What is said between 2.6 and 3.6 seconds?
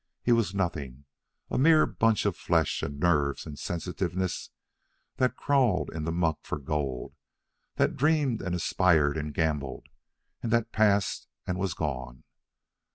and nerves and